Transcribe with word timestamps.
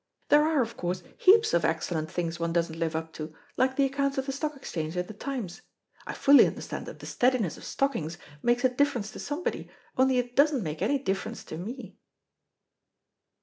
There 0.29 0.43
are, 0.43 0.63
of 0.63 0.77
course, 0.77 1.03
heaps 1.15 1.53
of 1.53 1.63
excellent 1.63 2.09
things 2.09 2.39
one 2.39 2.51
doesn't 2.51 2.79
live 2.79 2.95
up 2.95 3.13
to, 3.13 3.35
like 3.55 3.75
the 3.75 3.85
accounts 3.85 4.17
of 4.17 4.25
the 4.25 4.31
Stock 4.31 4.55
Exchange 4.55 4.97
in 4.97 5.05
the 5.05 5.13
Times. 5.13 5.61
I 6.07 6.15
fully 6.15 6.47
understand 6.47 6.87
that 6.87 6.97
the 7.01 7.05
steadiness 7.05 7.55
of 7.55 7.63
stockings 7.63 8.17
makes 8.41 8.63
a 8.63 8.69
difference 8.69 9.11
to 9.11 9.19
somebody, 9.19 9.69
only 9.97 10.17
it 10.17 10.35
doesn't 10.35 10.63
make 10.63 10.81
any 10.81 10.97
difference 10.97 11.43
to 11.43 11.57
me." 11.59 11.97